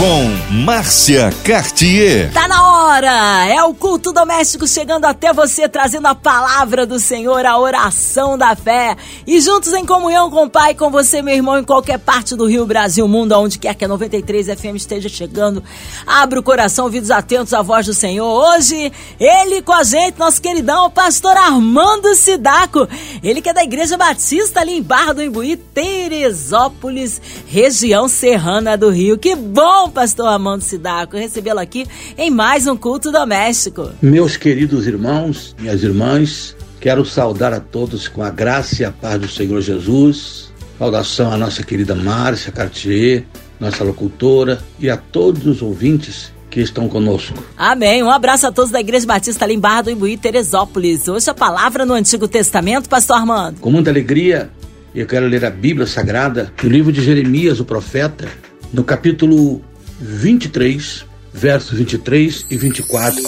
[0.00, 2.32] com Márcia Cartier.
[2.32, 3.46] Tá na hora!
[3.46, 8.56] É o culto doméstico chegando até você, trazendo a palavra do Senhor, a oração da
[8.56, 8.96] fé.
[9.26, 12.46] E juntos em comunhão com o Pai, com você, meu irmão, em qualquer parte do
[12.46, 15.62] Rio, Brasil, mundo, aonde quer que a 93 FM esteja chegando.
[16.06, 18.26] Abra o coração, ouvidos atentos à voz do Senhor.
[18.26, 18.90] Hoje,
[19.20, 22.88] ele com a gente, nosso queridão, o pastor Armando Sidaco.
[23.22, 28.88] Ele que é da Igreja Batista ali em Barra do Imbuí, Teresópolis, região serrana do
[28.88, 29.18] Rio.
[29.18, 31.86] Que bom, pastor Armando Sidaco, recebê-lo aqui
[32.16, 33.90] em mais um culto doméstico.
[34.00, 39.20] Meus queridos irmãos, minhas irmãs, quero saudar a todos com a graça e a paz
[39.20, 40.50] do Senhor Jesus.
[40.78, 43.24] Saudação à nossa querida Márcia Cartier,
[43.60, 47.44] nossa locutora, e a todos os ouvintes que estão conosco.
[47.56, 48.02] Amém.
[48.02, 51.06] Um abraço a todos da Igreja Batista ali em Barra do Imbuí, Teresópolis.
[51.06, 53.60] Hoje a palavra no Antigo Testamento, pastor Armando.
[53.60, 54.50] Com muita alegria,
[54.94, 58.28] eu quero ler a Bíblia Sagrada, no livro de Jeremias, o profeta,
[58.72, 59.62] no capítulo
[60.00, 63.20] 23, versos 23 e 24.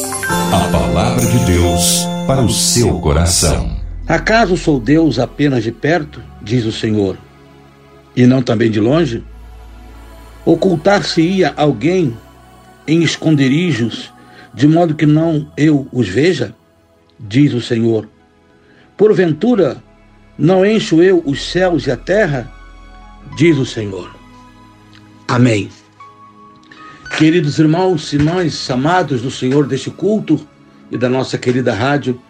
[0.51, 3.77] A palavra de Deus para o seu coração.
[4.09, 7.19] Acaso sou Deus apenas de perto, diz o Senhor,
[8.17, 9.23] e não também de longe?
[10.47, 12.17] Ocultar-se-ia alguém
[12.87, 14.11] em esconderijos,
[14.55, 16.55] de modo que não eu os veja?
[17.21, 18.09] Diz o Senhor.
[18.97, 19.77] Porventura,
[20.39, 22.51] não encho eu os céus e a terra?
[23.37, 24.11] Diz o Senhor.
[25.29, 25.69] Amém.
[27.17, 30.41] Queridos irmãos irmãs, amados do Senhor deste culto
[30.91, 32.21] e da nossa querida rádio,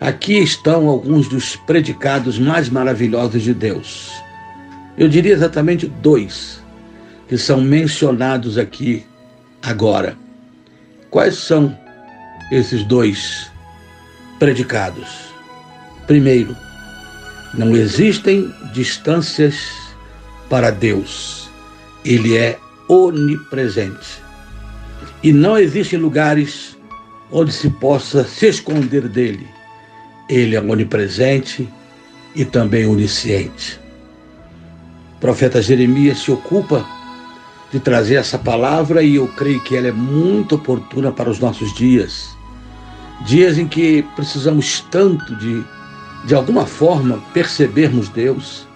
[0.00, 4.10] aqui estão alguns dos predicados mais maravilhosos de Deus.
[4.98, 6.62] Eu diria exatamente dois
[7.28, 9.04] que são mencionados aqui
[9.62, 10.16] agora.
[11.10, 11.78] Quais são
[12.50, 13.50] esses dois
[14.38, 15.08] predicados?
[16.06, 16.56] Primeiro,
[17.52, 19.54] não existem distâncias
[20.48, 21.48] para Deus.
[22.04, 22.58] Ele é
[22.88, 24.22] onipresente.
[25.22, 26.76] E não existem lugares
[27.30, 29.46] onde se possa se esconder dele.
[30.28, 31.68] Ele é onipresente
[32.34, 33.80] e também onisciente.
[35.16, 36.86] O profeta Jeremias se ocupa
[37.72, 41.74] de trazer essa palavra e eu creio que ela é muito oportuna para os nossos
[41.74, 42.28] dias.
[43.26, 45.64] Dias em que precisamos tanto de,
[46.24, 48.66] de alguma forma, percebermos Deus,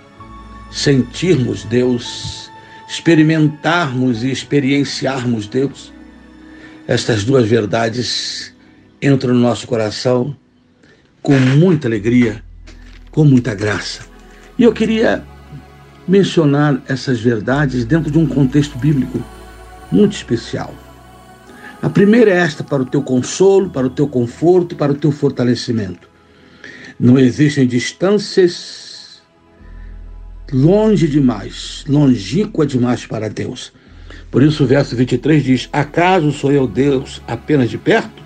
[0.71, 2.48] sentirmos Deus,
[2.89, 5.93] experimentarmos e experienciarmos Deus,
[6.87, 8.55] estas duas verdades
[9.01, 10.35] entram no nosso coração
[11.23, 12.43] com muita alegria,
[13.11, 14.01] com muita graça.
[14.59, 15.23] E eu queria
[16.09, 19.23] mencionar essas verdades dentro de um contexto bíblico
[19.93, 20.75] muito especial.
[21.83, 25.13] A primeira é esta para o teu consolo, para o teu conforto, para o teu
[25.13, 26.09] fortalecimento.
[26.99, 28.88] Não existem distâncias
[30.53, 33.73] longe demais, longínqua demais para Deus.
[34.31, 38.23] Por isso o verso 23 diz: Acaso sou eu Deus apenas de perto?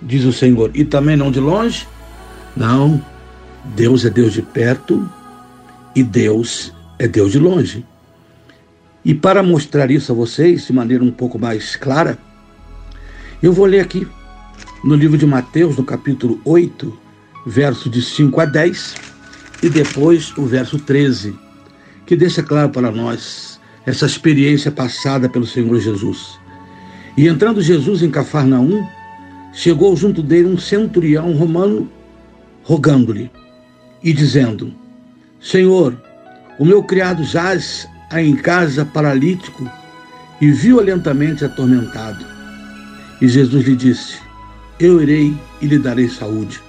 [0.00, 1.86] Diz o Senhor, e também não de longe?
[2.56, 3.02] Não,
[3.64, 5.08] Deus é Deus de perto
[5.94, 7.86] e Deus é Deus de longe.
[9.04, 12.18] E para mostrar isso a vocês de maneira um pouco mais clara,
[13.42, 14.06] eu vou ler aqui
[14.84, 16.98] no livro de Mateus, no capítulo 8,
[17.46, 18.94] verso de 5 a 10,
[19.62, 21.34] e depois o verso 13
[22.04, 26.38] que deixa claro para nós essa experiência passada pelo Senhor Jesus.
[27.16, 28.86] E entrando Jesus em Cafarnaum,
[29.52, 31.90] chegou junto dele um centurião romano,
[32.62, 33.30] rogando-lhe
[34.02, 34.74] e dizendo:
[35.40, 35.96] Senhor,
[36.58, 39.68] o meu criado jaz em casa paralítico
[40.40, 42.24] e violentamente atormentado.
[43.20, 44.18] E Jesus lhe disse:
[44.78, 46.60] Eu irei e lhe darei saúde.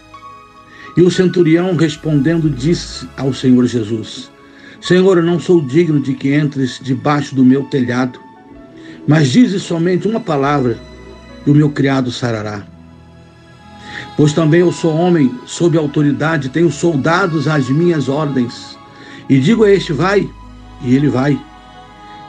[0.95, 4.31] E o centurião respondendo disse ao Senhor Jesus:
[4.79, 8.19] Senhor, eu não sou digno de que entres debaixo do meu telhado,
[9.07, 10.77] mas dize somente uma palavra
[11.45, 12.63] e o meu criado sarará.
[14.15, 18.77] Pois também eu sou homem sob autoridade, tenho soldados às minhas ordens.
[19.27, 20.29] E digo a este, vai,
[20.81, 21.39] e ele vai.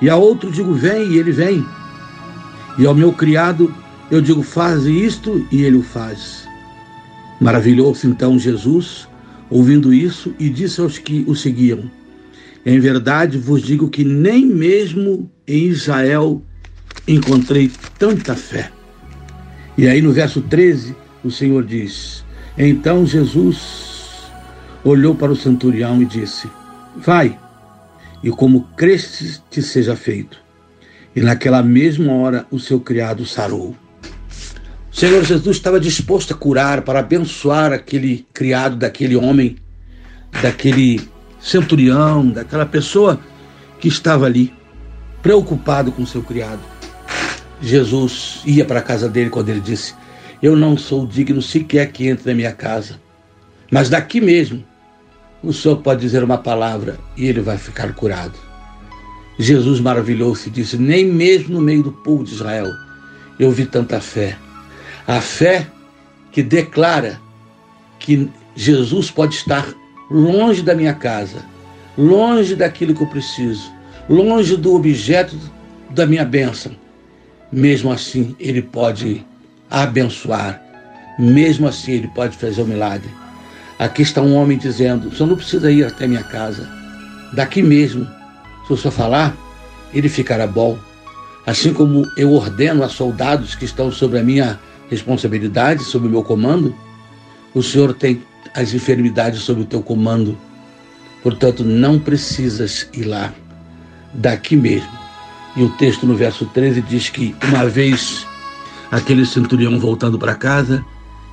[0.00, 1.64] E a outro digo, vem, e ele vem.
[2.78, 3.72] E ao meu criado
[4.10, 6.49] eu digo, faz isto, e ele o faz.
[7.40, 9.08] Maravilhou-se então Jesus,
[9.50, 11.90] ouvindo isso, e disse aos que o seguiam:
[12.66, 16.42] em verdade vos digo que nem mesmo em Israel
[17.06, 18.70] encontrei tanta fé.
[19.76, 22.25] E aí no verso 13, o Senhor diz:
[22.56, 24.31] Então Jesus
[24.82, 26.48] olhou para o centurião e disse:
[26.96, 27.38] Vai,
[28.22, 30.42] e como crestes te seja feito.
[31.14, 33.76] E naquela mesma hora o seu criado sarou.
[34.94, 39.56] Senhor Jesus estava disposto a curar, para abençoar aquele criado daquele homem,
[40.41, 41.00] daquele
[41.41, 43.19] centurião, daquela pessoa
[43.81, 44.55] que estava ali,
[45.20, 46.61] preocupado com seu criado.
[47.61, 49.96] Jesus ia para a casa dele quando ele disse:
[50.41, 53.00] Eu não sou digno sequer que entre na minha casa,
[53.73, 54.64] mas daqui mesmo
[55.43, 58.38] o Senhor pode dizer uma palavra e ele vai ficar curado.
[59.41, 62.70] Jesus maravilhou-se e disse: Nem mesmo no meio do povo de Israel
[63.41, 64.38] eu vi tanta fé.
[65.06, 65.67] A fé
[66.33, 67.21] que declara
[67.99, 69.67] que Jesus pode estar
[70.11, 71.45] longe da minha casa,
[71.97, 73.71] longe daquilo que eu preciso,
[74.09, 75.37] longe do objeto
[75.91, 76.73] da minha bênção.
[77.53, 79.25] Mesmo assim, ele pode
[79.71, 80.61] abençoar,
[81.19, 83.11] mesmo assim, ele pode fazer o um milagre.
[83.79, 86.69] Aqui está um homem dizendo: o senhor não precisa ir até minha casa,
[87.33, 88.06] daqui mesmo,
[88.67, 89.37] se o senhor falar,
[89.93, 90.79] ele ficará bom.
[91.47, 94.59] Assim como eu ordeno a soldados que estão sobre a minha
[94.90, 96.75] responsabilidade, sob o meu comando,
[97.54, 98.22] o Senhor tem
[98.54, 100.36] as enfermidades sob o teu comando.
[101.22, 103.32] Portanto, não precisas ir lá,
[104.12, 104.92] daqui mesmo.
[105.56, 108.26] E o texto no verso 13 diz que, uma vez
[108.90, 110.84] aquele centurião voltando para casa,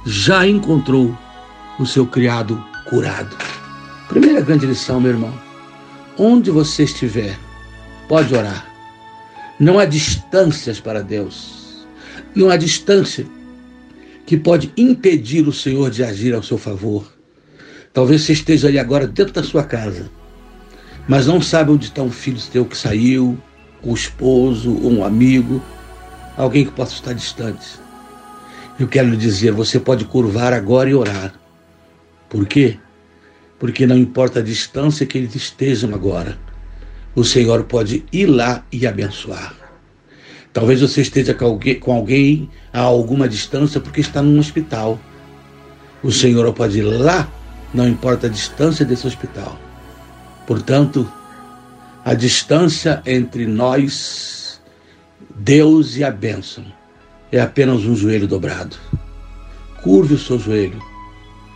[0.05, 1.17] já encontrou
[1.79, 3.35] o seu criado curado.
[4.07, 5.33] Primeira grande lição, meu irmão:
[6.17, 7.37] onde você estiver,
[8.07, 8.65] pode orar.
[9.59, 11.85] Não há distâncias para Deus.
[12.35, 13.25] Não há distância
[14.31, 17.05] que pode impedir o Senhor de agir ao seu favor.
[17.91, 20.09] Talvez você esteja ali agora dentro da sua casa,
[21.05, 23.37] mas não sabe onde está um filho teu que saiu,
[23.83, 25.61] um esposo, um amigo,
[26.37, 27.77] alguém que possa estar distante.
[28.79, 31.33] Eu quero lhe dizer, você pode curvar agora e orar.
[32.29, 32.79] Por quê?
[33.59, 36.39] Porque não importa a distância que eles estejam agora,
[37.13, 39.60] o Senhor pode ir lá e abençoar.
[40.53, 44.99] Talvez você esteja com alguém, a alguma distância porque está num hospital.
[46.03, 47.31] O Senhor pode ir lá,
[47.73, 49.57] não importa a distância desse hospital.
[50.45, 51.09] Portanto,
[52.03, 54.59] a distância entre nós,
[55.35, 56.65] Deus e a bênção,
[57.31, 58.75] é apenas um joelho dobrado.
[59.81, 60.81] Curve o seu joelho.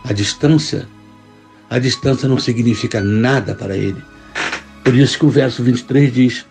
[0.04, 0.88] A distância,
[1.68, 4.02] a distância não significa nada para ele.
[4.82, 6.46] Por isso que o verso 23 diz: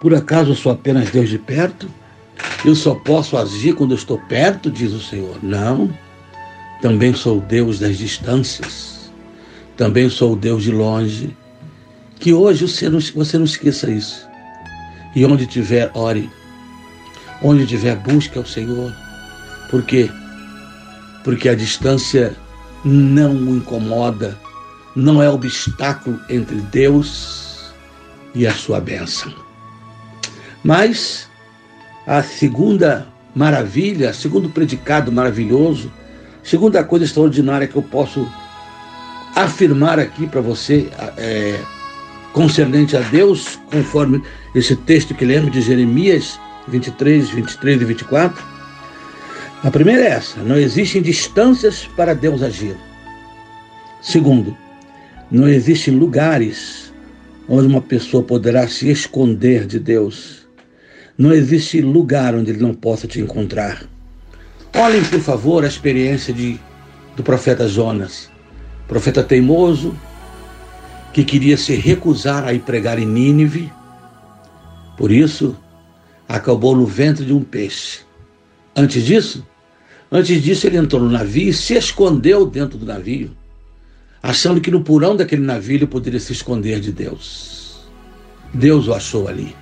[0.00, 1.88] Por acaso eu sou apenas Deus de perto?
[2.64, 5.36] Eu só posso agir quando eu estou perto, diz o Senhor.
[5.42, 5.92] Não.
[6.80, 9.12] Também sou Deus das distâncias.
[9.76, 11.36] Também sou Deus de longe.
[12.18, 14.26] Que hoje você não, você não esqueça isso.
[15.14, 16.30] E onde tiver, ore.
[17.42, 18.94] Onde tiver, busque ao Senhor.
[19.70, 20.10] Por quê?
[21.22, 22.34] Porque a distância
[22.82, 24.38] não o incomoda,
[24.96, 27.72] não é obstáculo entre Deus
[28.34, 29.49] e a sua bênção.
[30.62, 31.28] Mas
[32.06, 35.92] a segunda maravilha, segundo predicado maravilhoso,
[36.42, 38.26] segunda coisa extraordinária que eu posso
[39.34, 41.58] afirmar aqui para você, é,
[42.32, 44.22] concernente a Deus, conforme
[44.54, 48.44] esse texto que lemos de Jeremias 23, 23 e 24.
[49.62, 52.76] A primeira é essa: não existem distâncias para Deus agir.
[54.00, 54.56] Segundo,
[55.30, 56.92] não existem lugares
[57.48, 60.39] onde uma pessoa poderá se esconder de Deus.
[61.20, 63.84] Não existe lugar onde ele não possa te encontrar.
[64.74, 66.58] Olhem, por favor, a experiência de,
[67.14, 68.30] do profeta Jonas,
[68.88, 69.94] profeta teimoso,
[71.12, 73.70] que queria se recusar a ir pregar em Nínive.
[74.96, 75.54] Por isso,
[76.26, 77.98] acabou no ventre de um peixe.
[78.74, 79.46] Antes disso,
[80.10, 83.36] antes disso ele entrou no navio e se escondeu dentro do navio
[84.22, 87.80] achando que no porão daquele navio ele poderia se esconder de Deus.
[88.52, 89.54] Deus o achou ali.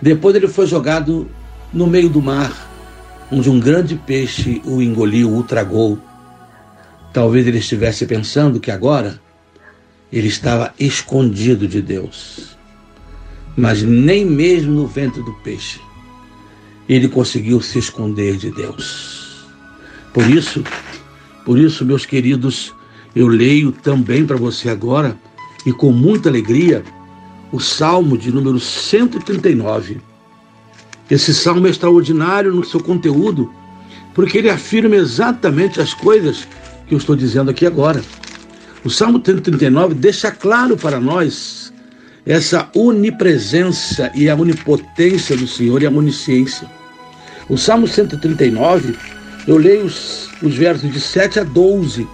[0.00, 1.28] Depois ele foi jogado
[1.72, 2.52] no meio do mar,
[3.30, 5.98] onde um grande peixe o engoliu, o tragou.
[7.12, 9.20] Talvez ele estivesse pensando que agora
[10.12, 12.56] ele estava escondido de Deus.
[13.56, 15.80] Mas nem mesmo no ventre do peixe
[16.88, 19.44] ele conseguiu se esconder de Deus.
[20.12, 20.62] Por isso,
[21.44, 22.72] por isso, meus queridos,
[23.14, 25.18] eu leio também para você agora,
[25.64, 26.84] e com muita alegria,
[27.56, 29.98] o Salmo de número 139.
[31.10, 33.50] Esse salmo é extraordinário no seu conteúdo,
[34.14, 36.46] porque ele afirma exatamente as coisas
[36.86, 38.02] que eu estou dizendo aqui agora.
[38.84, 41.72] O Salmo 139 deixa claro para nós
[42.26, 46.68] essa onipresença e a onipotência do Senhor e a onisciência.
[47.48, 48.94] O Salmo 139,
[49.48, 52.06] eu leio os, os versos de 7 a 12,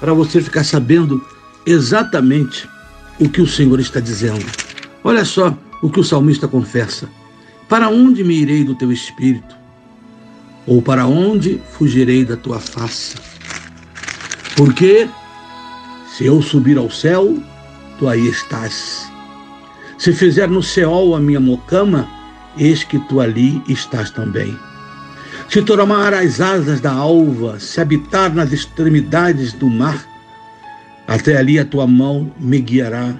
[0.00, 1.22] para você ficar sabendo
[1.66, 2.66] exatamente
[3.20, 4.67] o que o Senhor está dizendo.
[5.08, 7.08] Olha só o que o salmista confessa:
[7.66, 9.56] Para onde me irei do teu espírito?
[10.66, 13.16] Ou para onde fugirei da tua face?
[14.54, 15.08] Porque
[16.12, 17.42] se eu subir ao céu,
[17.98, 19.10] tu aí estás.
[19.96, 22.06] Se fizer no céu a minha mocama,
[22.58, 24.54] eis que tu ali estás também.
[25.48, 30.06] Se tomar as asas da alva, se habitar nas extremidades do mar,
[31.06, 33.14] até ali a tua mão me guiará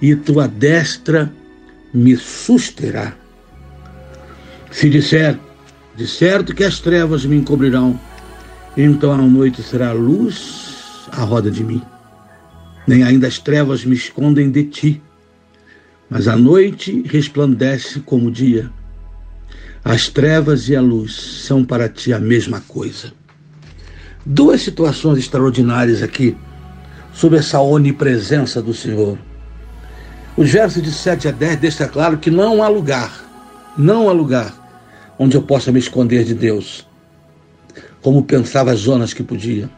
[0.00, 1.32] e tua destra
[1.92, 3.14] me susterá.
[4.70, 5.38] Se disser,
[5.96, 7.98] de certo que as trevas me encobrirão,
[8.76, 11.82] então a noite será luz à roda de mim.
[12.86, 15.02] Nem ainda as trevas me escondem de ti,
[16.08, 18.70] mas a noite resplandece como o dia.
[19.84, 23.12] As trevas e a luz são para ti a mesma coisa.
[24.24, 26.36] Duas situações extraordinárias aqui
[27.12, 29.18] sobre essa onipresença do Senhor.
[30.38, 33.10] Os versos de 7 a 10 deixam claro que não há lugar,
[33.76, 34.54] não há lugar
[35.18, 36.86] onde eu possa me esconder de Deus,
[38.00, 39.68] como pensava Jonas que podia.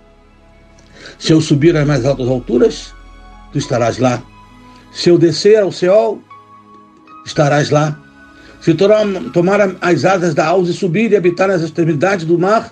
[1.19, 2.93] Se eu subir às mais altas alturas,
[3.51, 4.23] tu estarás lá.
[4.93, 6.21] Se eu descer ao céu,
[7.25, 7.99] estarás lá.
[8.61, 8.75] Se
[9.33, 12.71] tomar as asas da alça e subir e habitar nas extremidades do mar,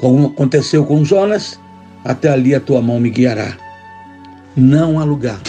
[0.00, 1.58] como aconteceu com Jonas,
[2.04, 3.56] até ali a tua mão me guiará.
[4.54, 5.40] Não há lugar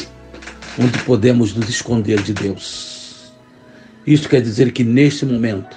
[0.79, 3.31] onde podemos nos esconder de Deus.
[4.05, 5.75] Isso quer dizer que neste momento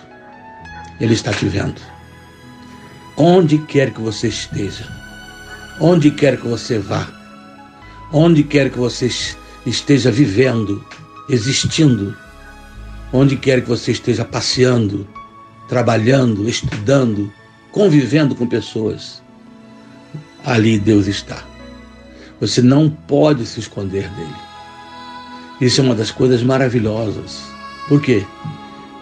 [1.00, 1.80] Ele está te vendo.
[3.16, 4.86] Onde quer que você esteja,
[5.80, 7.08] onde quer que você vá,
[8.12, 9.10] onde quer que você
[9.64, 10.84] esteja vivendo,
[11.28, 12.16] existindo,
[13.12, 15.06] onde quer que você esteja passeando,
[15.68, 17.32] trabalhando, estudando,
[17.72, 19.22] convivendo com pessoas,
[20.44, 21.42] ali Deus está.
[22.40, 24.45] Você não pode se esconder dele.
[25.60, 27.42] Isso é uma das coisas maravilhosas.
[27.88, 28.24] Por quê?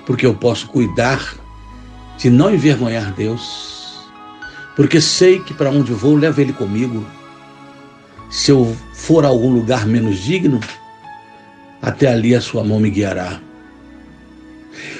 [0.06, 1.34] Porque eu posso cuidar
[2.18, 4.08] de não envergonhar Deus.
[4.76, 7.04] Porque sei que para onde vou, levo Ele comigo.
[8.30, 10.60] Se eu for a algum lugar menos digno,
[11.80, 13.40] até ali a sua mão me guiará.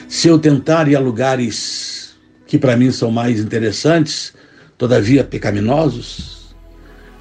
[0.08, 2.14] Se eu tentar ir a lugares
[2.46, 4.34] que para mim são mais interessantes,
[4.76, 6.54] todavia pecaminosos,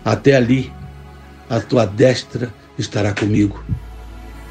[0.04, 0.72] até ali,
[1.50, 3.64] a tua destra estará comigo.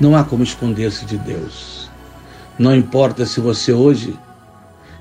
[0.02, 1.88] Não há como esconder-se de Deus.
[2.59, 4.18] Não importa se você hoje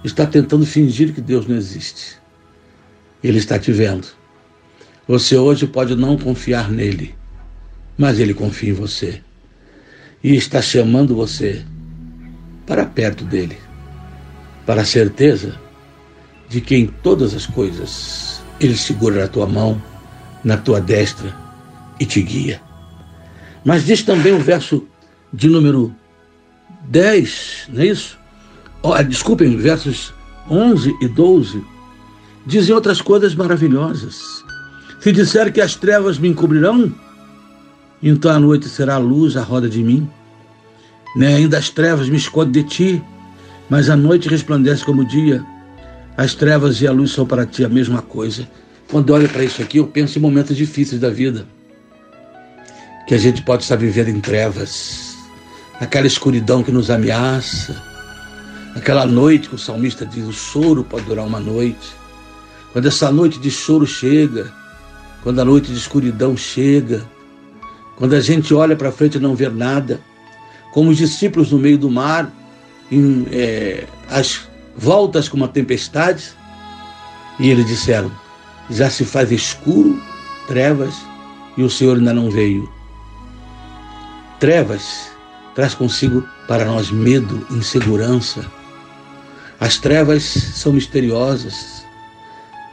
[0.03, 2.19] está tentando fingir que Deus não existe.
[3.23, 4.09] Ele está te vendo.
[5.07, 7.15] Você hoje pode não confiar nele,
[7.97, 9.23] mas ele confia em você.
[10.23, 11.65] E está chamando você
[12.67, 13.57] para perto dele,
[14.67, 15.59] para a certeza
[16.47, 19.81] de que em todas as coisas ele segura a tua mão
[20.43, 21.35] na tua destra
[21.99, 22.61] e te guia.
[23.65, 24.87] Mas diz também o verso
[25.33, 25.93] de número
[26.89, 28.17] 10, não é isso?
[28.83, 30.13] Oh, desculpem, versos
[30.49, 31.63] 11 e 12,
[32.45, 34.21] dizem outras coisas maravilhosas.
[34.99, 36.93] Se disser que as trevas me encobrirão,
[38.01, 40.09] então a noite será a luz à roda de mim.
[41.15, 43.03] Nem ainda as trevas me escondem de ti,
[43.69, 45.43] mas a noite resplandece como o dia.
[46.17, 48.47] As trevas e a luz são para ti a mesma coisa.
[48.89, 51.47] Quando olho para isso aqui, eu penso em momentos difíceis da vida.
[53.07, 55.10] Que a gente pode estar vivendo em trevas,
[55.81, 57.75] aquela escuridão que nos ameaça,
[58.75, 61.95] aquela noite que o salmista diz: o choro pode durar uma noite.
[62.71, 64.53] Quando essa noite de choro chega,
[65.23, 67.03] quando a noite de escuridão chega,
[67.97, 69.99] quando a gente olha para frente e não vê nada,
[70.71, 72.31] como os discípulos no meio do mar,
[72.91, 74.47] em, é, as
[74.77, 76.31] voltas com uma tempestade,
[77.39, 78.11] e eles disseram:
[78.69, 79.99] já se faz escuro,
[80.47, 80.93] trevas,
[81.57, 82.71] e o Senhor ainda não veio.
[84.39, 85.10] Trevas
[85.55, 88.45] traz consigo para nós medo, insegurança.
[89.59, 91.85] As trevas são misteriosas.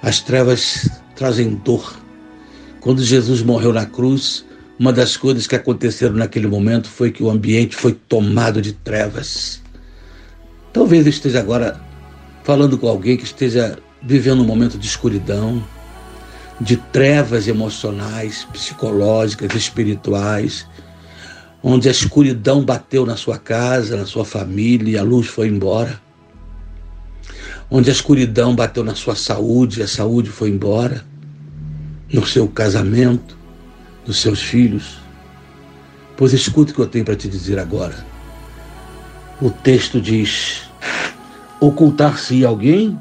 [0.03, 1.97] As trevas trazem dor.
[2.81, 4.45] Quando Jesus morreu na cruz,
[4.79, 9.61] uma das coisas que aconteceram naquele momento foi que o ambiente foi tomado de trevas.
[10.73, 11.81] Talvez eu esteja agora
[12.45, 15.63] falando com alguém que esteja vivendo um momento de escuridão,
[16.61, 20.67] de trevas emocionais, psicológicas, espirituais,
[21.63, 26.01] onde a escuridão bateu na sua casa, na sua família e a luz foi embora.
[27.71, 31.05] Onde a escuridão bateu na sua saúde e a saúde foi embora.
[32.13, 33.37] No seu casamento,
[34.07, 34.99] nos seus filhos.
[36.17, 38.07] Pois escute o que eu tenho para te dizer agora.
[39.41, 40.63] O texto diz:
[41.61, 43.01] ocultar-se alguém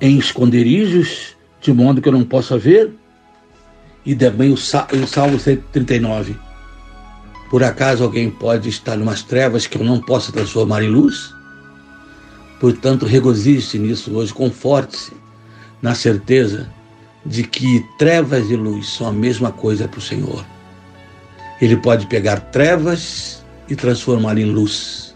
[0.00, 2.92] em esconderijos de modo que eu não possa ver.
[4.04, 6.47] E também o Salmo 139.
[7.50, 11.34] Por acaso alguém pode estar em umas trevas que eu não possa transformar em luz?
[12.60, 15.12] Portanto, regozije-se nisso hoje, conforte-se
[15.80, 16.68] na certeza
[17.24, 20.44] de que trevas e luz são a mesma coisa para o Senhor.
[21.60, 25.14] Ele pode pegar trevas e transformar em luz.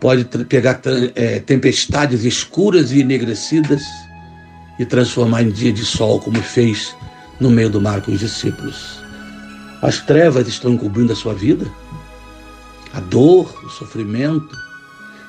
[0.00, 0.80] Pode pegar
[1.14, 3.82] é, tempestades escuras e enegrecidas
[4.78, 6.94] e transformar em dia de sol, como fez
[7.38, 9.03] no meio do mar com os discípulos.
[9.84, 11.70] As trevas estão encobrindo a sua vida,
[12.94, 14.56] a dor, o sofrimento.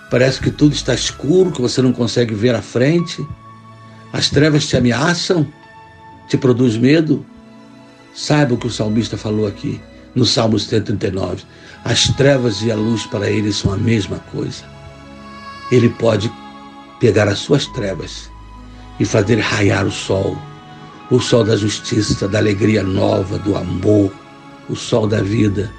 [0.09, 3.27] Parece que tudo está escuro, que você não consegue ver a frente.
[4.13, 5.45] As trevas te ameaçam,
[6.29, 7.25] te produz medo.
[8.13, 9.81] Saiba o que o salmista falou aqui
[10.15, 11.43] no Salmo 139.
[11.83, 14.63] As trevas e a luz para ele são a mesma coisa.
[15.69, 16.31] Ele pode
[17.01, 18.31] pegar as suas trevas
[19.01, 20.37] e fazer raiar o sol,
[21.11, 24.13] o sol da justiça, da alegria nova, do amor,
[24.69, 25.71] o sol da vida.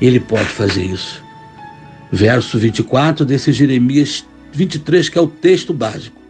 [0.00, 1.22] Ele pode fazer isso.
[2.10, 6.20] Verso 24 desse Jeremias 23, que é o texto básico.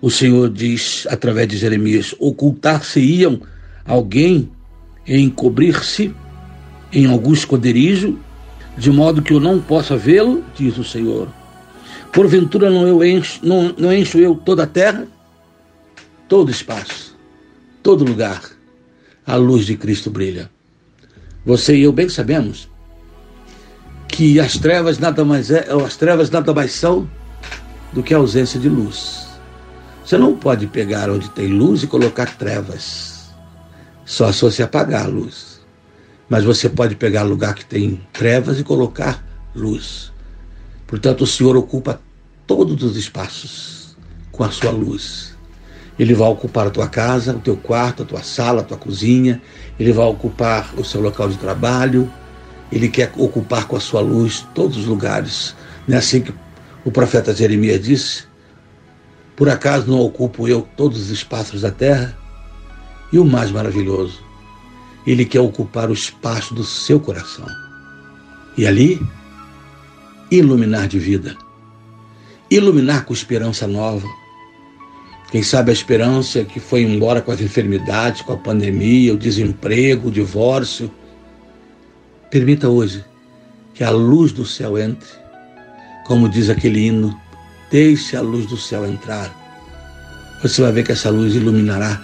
[0.00, 3.40] O Senhor diz através de Jeremias: ocultar-se-iam
[3.84, 4.50] alguém
[5.06, 6.14] e encobrir-se
[6.92, 8.18] em algum esconderijo,
[8.76, 11.28] de modo que eu não possa vê-lo, diz o Senhor.
[12.12, 15.06] Porventura não, eu encho, não, não encho eu toda a terra?
[16.28, 17.16] todo espaço,
[17.82, 18.42] todo lugar,
[19.24, 20.50] a luz de Cristo brilha.
[21.46, 22.68] Você e eu bem sabemos
[24.08, 27.08] que as trevas nada mais é, as trevas nada mais são
[27.92, 29.28] do que a ausência de luz.
[30.04, 33.30] Você não pode pegar onde tem luz e colocar trevas.
[34.04, 35.60] Só se você apagar a luz.
[36.28, 39.24] Mas você pode pegar lugar que tem trevas e colocar
[39.54, 40.12] luz.
[40.84, 42.00] Portanto, o Senhor ocupa
[42.44, 43.96] todos os espaços
[44.32, 45.35] com a sua luz.
[45.98, 49.40] Ele vai ocupar a tua casa, o teu quarto, a tua sala, a tua cozinha.
[49.80, 52.10] Ele vai ocupar o seu local de trabalho.
[52.70, 55.54] Ele quer ocupar com a sua luz todos os lugares.
[55.88, 56.34] Não é assim que
[56.84, 58.24] o profeta Jeremias disse?
[59.34, 62.16] Por acaso não ocupo eu todos os espaços da terra?
[63.12, 64.20] E o mais maravilhoso,
[65.06, 67.46] ele quer ocupar o espaço do seu coração.
[68.58, 69.00] E ali,
[70.30, 71.36] iluminar de vida.
[72.50, 74.06] Iluminar com esperança nova
[75.30, 80.08] quem sabe a esperança que foi embora com as enfermidades, com a pandemia, o desemprego,
[80.08, 80.90] o divórcio.
[82.30, 83.04] Permita hoje
[83.74, 85.08] que a luz do céu entre.
[86.06, 87.18] Como diz aquele hino,
[87.70, 89.34] deixe a luz do céu entrar.
[90.42, 92.00] Você vai ver que essa luz iluminará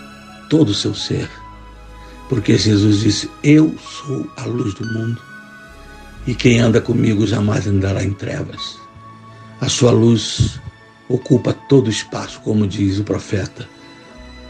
[0.50, 1.30] todo o seu ser.
[2.28, 5.20] Porque Jesus disse: Eu sou a luz do mundo.
[6.26, 8.78] E quem anda comigo jamais andará em trevas.
[9.60, 10.60] A sua luz
[11.08, 13.68] ocupa todo o espaço, como diz o profeta,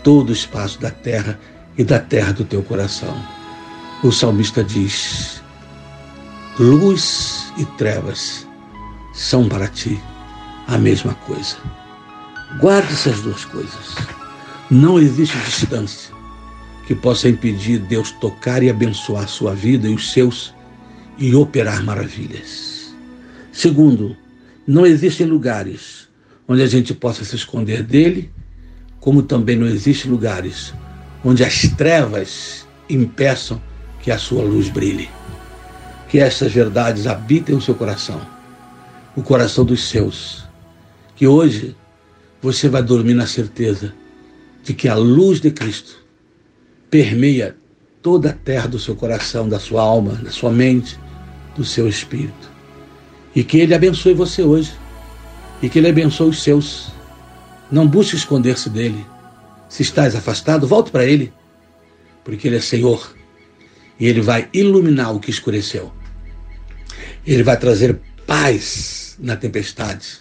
[0.02, 1.38] todo o espaço da terra
[1.76, 3.16] e da terra do teu coração.
[4.02, 5.42] O salmista diz:
[6.58, 8.46] luz e trevas
[9.14, 10.00] são para ti
[10.66, 11.56] a mesma coisa.
[12.60, 13.94] Guarde essas duas coisas.
[14.70, 16.12] Não existe distância
[16.86, 20.54] que possa impedir Deus tocar e abençoar sua vida e os seus
[21.18, 22.92] e operar maravilhas.
[23.52, 24.16] Segundo,
[24.66, 26.01] não existem lugares
[26.46, 28.30] onde a gente possa se esconder dele,
[29.00, 30.72] como também não existem lugares
[31.24, 33.60] onde as trevas impeçam
[34.00, 35.08] que a sua luz brilhe.
[36.08, 38.20] Que essas verdades habitem o seu coração,
[39.16, 40.44] o coração dos seus.
[41.16, 41.76] Que hoje
[42.40, 43.94] você vai dormir na certeza
[44.62, 46.04] de que a luz de Cristo
[46.90, 47.56] permeia
[48.02, 50.98] toda a terra do seu coração, da sua alma, da sua mente,
[51.56, 52.50] do seu espírito.
[53.34, 54.72] E que Ele abençoe você hoje
[55.62, 56.92] e que Ele abençoe os seus.
[57.70, 59.06] Não busque esconder-se dele.
[59.68, 61.32] Se estás afastado, volte para Ele,
[62.24, 63.14] porque Ele é Senhor
[63.98, 65.92] e Ele vai iluminar o que escureceu.
[67.24, 70.18] Ele vai trazer paz na tempestade,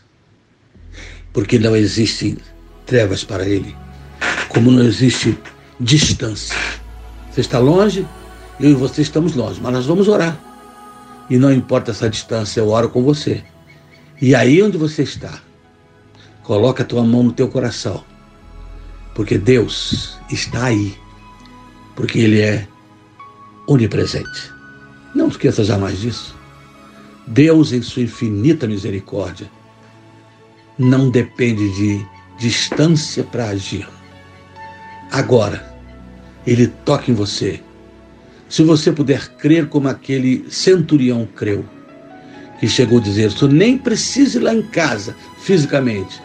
[1.33, 2.37] porque não existe
[2.85, 3.75] trevas para Ele,
[4.47, 5.37] como não existe
[5.79, 6.55] distância.
[7.31, 8.07] Você está longe,
[8.59, 10.39] eu e você estamos longe, mas nós vamos orar.
[11.29, 13.43] E não importa essa distância, eu oro com você.
[14.21, 15.41] E aí onde você está,
[16.43, 18.03] coloca a tua mão no teu coração,
[19.15, 20.95] porque Deus está aí,
[21.95, 22.67] porque Ele é
[23.67, 24.53] onipresente.
[25.15, 26.37] Não esqueça jamais disso.
[27.25, 29.49] Deus, em sua infinita misericórdia,
[30.77, 32.05] não depende de
[32.37, 33.89] distância para agir.
[35.11, 35.75] Agora,
[36.45, 37.59] Ele toca em você.
[38.47, 41.65] Se você puder crer como aquele centurião creu,
[42.61, 46.21] que chegou a dizer: senhor nem precisa ir lá em casa fisicamente,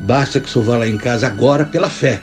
[0.00, 2.20] basta que o senhor vá lá em casa agora pela fé.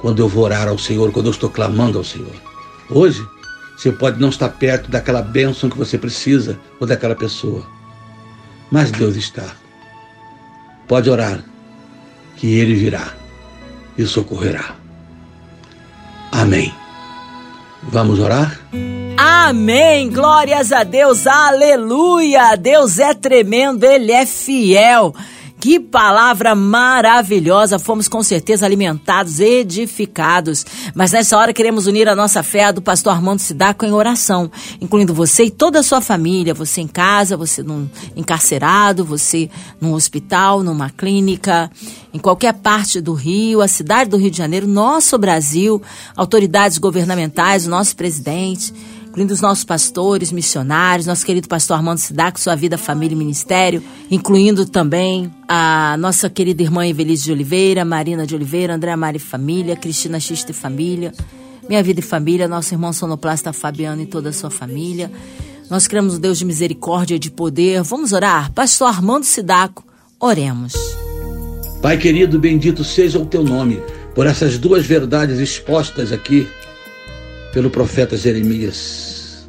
[0.00, 2.34] Quando eu vou orar ao Senhor, quando eu estou clamando ao Senhor.
[2.88, 3.22] Hoje,
[3.76, 7.66] você pode não estar perto daquela bênção que você precisa ou daquela pessoa,
[8.70, 9.54] mas Deus está.
[10.88, 11.44] Pode orar,
[12.36, 13.12] que ele virá
[13.98, 14.74] e socorrerá.
[16.32, 16.74] Amém.
[17.82, 18.58] Vamos orar?
[19.22, 20.08] Amém!
[20.08, 22.56] Glórias a Deus, aleluia!
[22.56, 25.14] Deus é tremendo, Ele é fiel.
[25.60, 27.78] Que palavra maravilhosa!
[27.78, 30.64] Fomos com certeza alimentados, edificados.
[30.94, 34.50] Mas nessa hora queremos unir a nossa fé à do pastor Armando Sidaco em oração,
[34.80, 39.92] incluindo você e toda a sua família, você em casa, você num encarcerado, você num
[39.92, 41.70] hospital, numa clínica,
[42.14, 45.82] em qualquer parte do Rio, a cidade do Rio de Janeiro, nosso Brasil,
[46.16, 48.72] autoridades governamentais, o nosso presidente
[49.10, 53.82] incluindo os nossos pastores, missionários, nosso querido pastor Armando Sidac, sua vida, família e ministério,
[54.08, 59.74] incluindo também a nossa querida irmã Evelise de Oliveira, Marina de Oliveira, André Mari Família,
[59.74, 61.12] Cristina Xista e Família,
[61.68, 65.10] Minha Vida e Família, nosso irmão sonoplasta Fabiano e toda a sua família.
[65.68, 67.82] Nós cremos no Deus de misericórdia e de poder.
[67.82, 68.52] Vamos orar?
[68.52, 69.84] Pastor Armando Sidaco,
[70.20, 70.72] oremos.
[71.82, 73.82] Pai querido, bendito seja o teu nome
[74.14, 76.46] por essas duas verdades expostas aqui
[77.52, 79.48] pelo profeta Jeremias.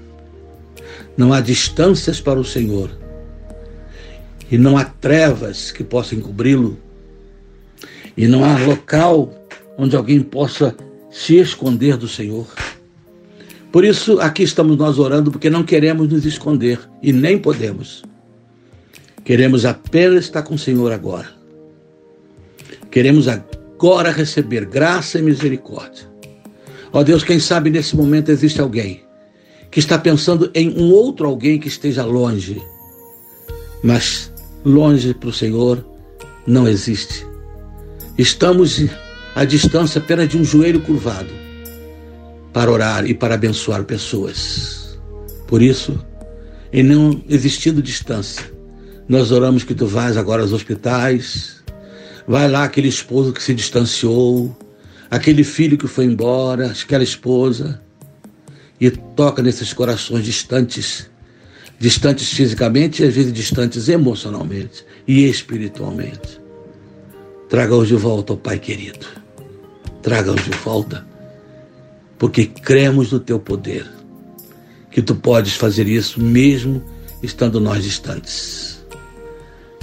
[1.17, 2.89] Não há distâncias para o Senhor
[4.49, 6.77] e não há trevas que possam encobri-lo
[8.17, 9.33] e não há local
[9.77, 10.75] onde alguém possa
[11.09, 12.47] se esconder do Senhor.
[13.71, 18.03] Por isso, aqui estamos nós orando, porque não queremos nos esconder e nem podemos.
[19.23, 21.29] Queremos apenas estar com o Senhor agora.
[22.89, 26.10] Queremos agora receber graça e misericórdia.
[26.93, 29.01] Ó oh Deus, quem sabe nesse momento existe alguém
[29.69, 32.61] que está pensando em um outro alguém que esteja longe.
[33.81, 34.31] Mas
[34.65, 35.85] longe para o Senhor
[36.45, 37.25] não existe.
[38.17, 38.85] Estamos
[39.33, 41.29] à distância apenas de um joelho curvado
[42.51, 44.99] para orar e para abençoar pessoas.
[45.47, 45.97] Por isso,
[46.73, 48.51] em não existindo distância,
[49.07, 51.63] nós oramos que tu vais agora aos hospitais,
[52.27, 54.55] vai lá aquele esposo que se distanciou,
[55.11, 57.81] aquele filho que foi embora, aquela esposa,
[58.79, 61.11] e toca nesses corações distantes,
[61.77, 66.39] distantes fisicamente e às vezes distantes emocionalmente e espiritualmente.
[67.49, 69.05] Traga-os de volta, ó Pai querido.
[70.01, 71.05] Traga-os de volta,
[72.17, 73.85] porque cremos no teu poder,
[74.89, 76.81] que tu podes fazer isso mesmo
[77.21, 78.83] estando nós distantes.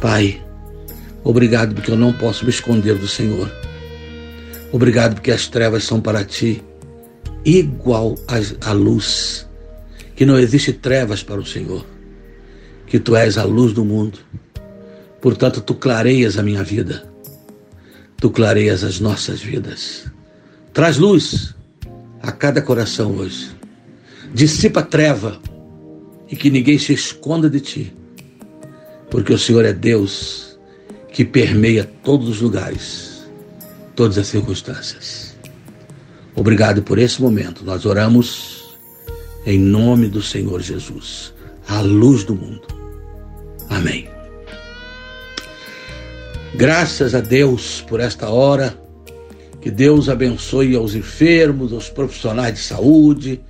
[0.01, 0.43] Pai,
[1.23, 3.49] obrigado porque eu não posso me esconder do Senhor
[4.71, 6.63] Obrigado porque as trevas são para ti
[7.45, 8.17] igual
[8.61, 9.49] à luz,
[10.15, 11.87] que não existe trevas para o Senhor,
[12.87, 14.19] que tu és a luz do mundo.
[15.23, 17.11] Portanto, tu clareias a minha vida,
[18.19, 20.05] tu clareias as nossas vidas.
[20.75, 21.55] Traz luz
[22.21, 23.51] a cada coração hoje.
[24.35, 25.41] Dissipa a treva
[26.31, 27.97] e que ninguém se esconda de ti,
[29.11, 30.59] porque o Senhor é Deus
[31.11, 33.08] que permeia todos os lugares
[33.99, 35.37] todas as circunstâncias.
[36.37, 37.65] Obrigado por esse momento.
[37.65, 38.77] Nós oramos
[39.45, 41.35] em nome do Senhor Jesus,
[41.67, 42.63] a luz do mundo.
[43.69, 44.09] Amém.
[46.55, 48.81] Graças a Deus por esta hora.
[49.61, 53.41] Que Deus abençoe aos enfermos, aos profissionais de saúde,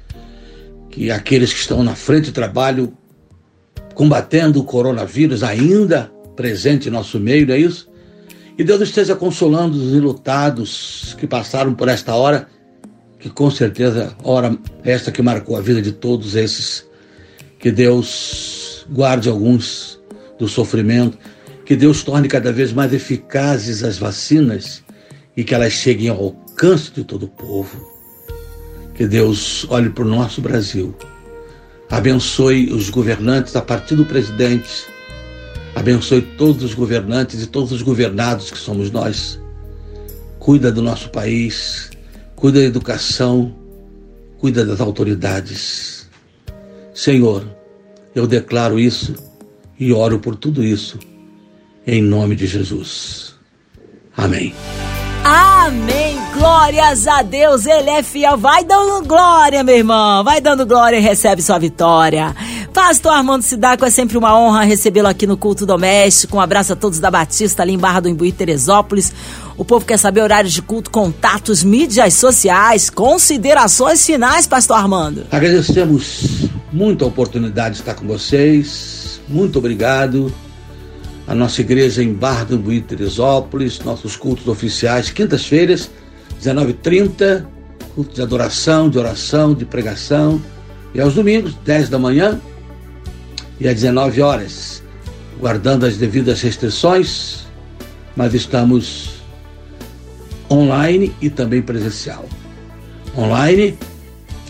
[0.88, 2.94] que aqueles que estão na frente de trabalho
[3.92, 7.90] combatendo o coronavírus ainda presente em nosso meio, não é isso?
[8.59, 12.49] E Deus esteja consolando os enlutados que passaram por esta hora,
[13.21, 16.85] que com certeza hora esta que marcou a vida de todos esses.
[17.57, 20.01] Que Deus guarde alguns
[20.40, 21.16] do sofrimento,
[21.64, 24.83] que Deus torne cada vez mais eficazes as vacinas
[25.37, 27.79] e que elas cheguem ao alcance de todo o povo.
[28.92, 30.97] Que Deus olhe para o nosso Brasil,
[31.88, 34.85] abençoe os governantes a partir do presidente
[35.88, 39.40] Abençoe todos os governantes e todos os governados que somos nós.
[40.38, 41.90] Cuida do nosso país,
[42.37, 43.55] cuida da educação,
[44.38, 46.07] cuida das autoridades.
[46.92, 47.42] Senhor,
[48.14, 49.14] eu declaro isso
[49.81, 50.98] e oro por tudo isso,
[51.87, 53.35] em nome de Jesus.
[54.14, 54.55] Amém.
[55.24, 56.18] Amém.
[56.35, 58.37] Glórias a Deus, Ele é fiel.
[58.37, 60.22] Vai dando glória, meu irmão.
[60.22, 62.37] Vai dando glória e recebe sua vitória.
[62.78, 66.36] Pastor Armando Sidaco, é sempre uma honra recebê-lo aqui no Culto Doméstico.
[66.36, 69.12] Um abraço a todos da Batista, ali em Barra do Imbuí, Teresópolis.
[69.56, 75.26] O povo quer saber horários de culto, contatos, mídias sociais, considerações finais, Pastor Armando.
[75.32, 79.20] Agradecemos muito a oportunidade de estar com vocês.
[79.28, 80.32] Muito obrigado.
[81.26, 85.90] A nossa igreja em Barra do Imbuí, Teresópolis, nossos cultos oficiais, quintas-feiras,
[86.40, 87.44] 19h30,
[87.96, 90.40] culto de adoração, de oração, de pregação.
[90.94, 92.40] E aos domingos, 10 da manhã,
[93.61, 94.83] e às 19 horas,
[95.38, 97.47] guardando as devidas restrições,
[98.16, 99.23] mas estamos
[100.51, 102.25] online e também presencial.
[103.16, 103.77] Online,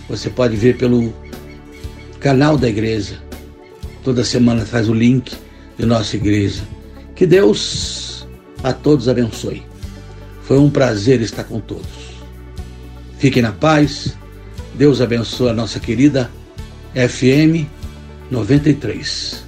[0.09, 1.13] você pode ver pelo
[2.21, 3.19] canal da igreja.
[4.05, 5.35] Toda semana traz o link
[5.79, 6.63] de nossa igreja.
[7.15, 8.27] Que Deus
[8.63, 9.63] a todos abençoe.
[10.43, 11.87] Foi um prazer estar com todos.
[13.19, 14.17] Fiquem na paz.
[14.75, 16.31] Deus abençoe a nossa querida
[16.95, 17.78] FM
[18.31, 19.45] 93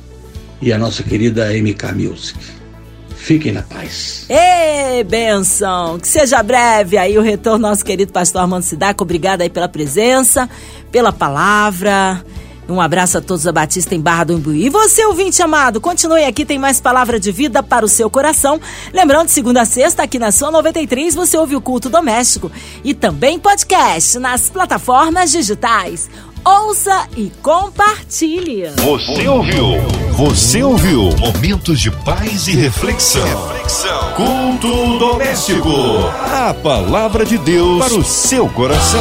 [0.63, 2.39] e a nossa querida MK Music.
[3.17, 4.25] Fiquem na paz.
[4.29, 5.99] Ê, benção!
[5.99, 9.05] Que seja breve aí o retorno nosso querido pastor Armando Sidaco.
[9.05, 10.49] Obrigado aí pela presença,
[10.91, 12.25] pela palavra.
[12.71, 14.67] Um abraço a todos da Batista em Barra do Imbuí.
[14.67, 18.61] E você, ouvinte amado, continue aqui, tem mais palavra de vida para o seu coração.
[18.93, 22.51] Lembrando, segunda a sexta, aqui na sua 93, você ouve o culto doméstico
[22.85, 26.09] e também podcast nas plataformas digitais.
[26.45, 28.71] Ouça e compartilhe.
[28.77, 29.67] Você ouviu?
[30.13, 31.11] Você ouviu?
[31.19, 33.23] Momentos de paz e reflexão.
[33.49, 34.13] reflexão.
[34.15, 35.69] Culto doméstico.
[36.33, 39.01] A palavra de Deus para o seu coração.